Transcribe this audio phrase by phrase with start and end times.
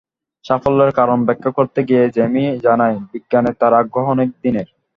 [0.45, 4.67] সাফল্যের কারণ ব্যাখ্যা করতে গিয়ে জেমি জানায়, বিজ্ঞানে তার আগ্রহ অনেক দিনের।